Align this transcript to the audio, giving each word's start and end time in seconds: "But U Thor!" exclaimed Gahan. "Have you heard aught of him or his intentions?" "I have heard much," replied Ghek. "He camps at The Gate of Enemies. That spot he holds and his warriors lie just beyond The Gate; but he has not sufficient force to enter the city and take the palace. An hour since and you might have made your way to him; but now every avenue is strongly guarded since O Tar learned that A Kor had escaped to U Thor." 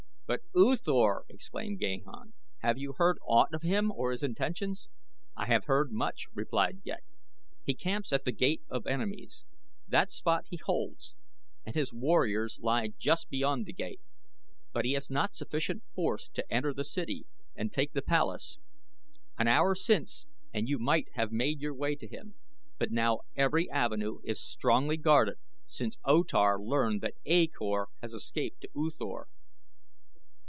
"But 0.33 0.43
U 0.55 0.77
Thor!" 0.77 1.25
exclaimed 1.27 1.79
Gahan. 1.81 2.31
"Have 2.59 2.77
you 2.77 2.93
heard 2.93 3.17
aught 3.27 3.53
of 3.53 3.63
him 3.63 3.91
or 3.91 4.11
his 4.11 4.23
intentions?" 4.23 4.87
"I 5.35 5.45
have 5.47 5.65
heard 5.65 5.91
much," 5.91 6.27
replied 6.33 6.83
Ghek. 6.83 7.03
"He 7.65 7.73
camps 7.73 8.13
at 8.13 8.23
The 8.23 8.31
Gate 8.31 8.61
of 8.69 8.87
Enemies. 8.87 9.43
That 9.89 10.09
spot 10.09 10.45
he 10.47 10.55
holds 10.55 11.15
and 11.65 11.75
his 11.75 11.91
warriors 11.91 12.57
lie 12.61 12.93
just 12.97 13.29
beyond 13.29 13.65
The 13.65 13.73
Gate; 13.73 13.99
but 14.71 14.85
he 14.85 14.93
has 14.93 15.09
not 15.09 15.35
sufficient 15.35 15.83
force 15.93 16.29
to 16.29 16.49
enter 16.49 16.73
the 16.73 16.85
city 16.85 17.25
and 17.53 17.69
take 17.69 17.91
the 17.91 18.01
palace. 18.01 18.57
An 19.37 19.49
hour 19.49 19.75
since 19.75 20.27
and 20.53 20.65
you 20.69 20.79
might 20.79 21.09
have 21.15 21.33
made 21.33 21.59
your 21.59 21.75
way 21.75 21.93
to 21.97 22.07
him; 22.07 22.35
but 22.79 22.89
now 22.89 23.19
every 23.35 23.69
avenue 23.69 24.19
is 24.23 24.41
strongly 24.41 24.95
guarded 24.95 25.35
since 25.67 25.97
O 26.05 26.23
Tar 26.23 26.57
learned 26.57 27.01
that 27.01 27.15
A 27.25 27.47
Kor 27.47 27.89
had 28.01 28.13
escaped 28.13 28.61
to 28.61 28.69
U 28.73 28.89
Thor." 28.97 29.27